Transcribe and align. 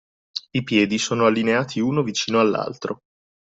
I 0.53 0.63
piedi 0.63 0.97
sono 0.97 1.27
allineati 1.27 1.79
uno 1.79 2.01
vicino 2.01 2.39
all’altro. 2.39 3.01